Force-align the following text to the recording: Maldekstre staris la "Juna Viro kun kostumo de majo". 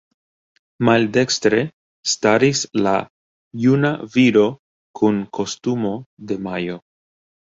Maldekstre 0.87 1.57
staris 2.13 2.61
la 2.87 2.93
"Juna 3.65 3.91
Viro 4.15 4.47
kun 5.01 5.21
kostumo 5.41 5.93
de 6.33 6.39
majo". 6.49 6.79